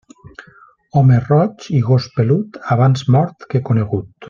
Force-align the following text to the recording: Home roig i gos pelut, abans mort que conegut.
Home 1.01 1.17
roig 1.25 1.67
i 1.81 1.83
gos 1.91 2.09
pelut, 2.17 2.59
abans 2.77 3.05
mort 3.17 3.47
que 3.53 3.63
conegut. 3.71 4.11